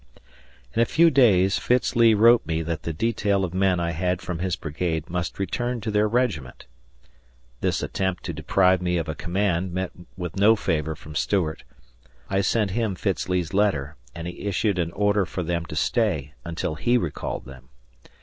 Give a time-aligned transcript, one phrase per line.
[0.73, 4.19] In a few days Fitz Lee wrote me that the detail of men I had
[4.19, 6.65] from his brigade must return to their regiment.
[7.59, 11.61] This attempt to deprive me of a command met with no favor from Stuart.
[12.31, 16.33] I sent him Fitz Lee's letter, and he issued an order for them to stay
[16.43, 17.69] until he recalled them.